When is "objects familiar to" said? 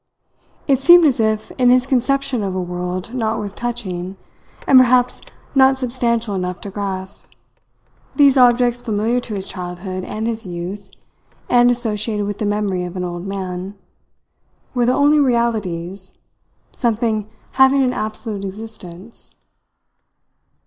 8.35-9.35